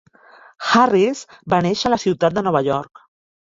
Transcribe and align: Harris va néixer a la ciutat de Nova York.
Harris 0.69 1.21
va 1.55 1.61
néixer 1.67 1.89
a 1.91 1.93
la 1.97 2.01
ciutat 2.07 2.37
de 2.41 2.47
Nova 2.51 2.65
York. 2.73 3.07